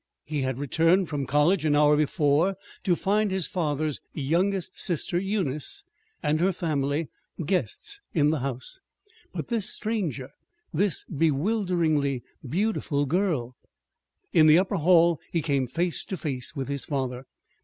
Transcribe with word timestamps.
He 0.23 0.41
had 0.41 0.57
returned 0.57 1.09
from 1.09 1.27
college 1.27 1.63
an 1.63 1.75
hour 1.75 1.95
before 1.95 2.55
to 2.85 2.95
find 2.95 3.29
his 3.29 3.45
father's 3.45 4.01
youngest 4.13 4.73
sister, 4.79 5.19
Eunice, 5.19 5.83
and 6.23 6.39
her 6.39 6.51
family, 6.51 7.09
guests 7.45 8.01
in 8.11 8.31
the 8.31 8.39
house. 8.39 8.81
But 9.31 9.49
this 9.49 9.69
stranger 9.69 10.29
this 10.73 11.05
bewilderingly 11.05 12.23
beautiful 12.43 13.05
girl 13.05 13.55
In 14.33 14.47
the 14.47 14.57
upper 14.57 14.77
hall 14.77 15.19
he 15.31 15.43
came 15.43 15.67
face 15.67 16.03
to 16.05 16.17
face 16.17 16.55
with 16.55 16.67
his 16.67 16.85
father. 16.85 17.25